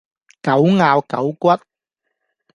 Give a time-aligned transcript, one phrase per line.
[0.41, 1.49] 狗咬狗骨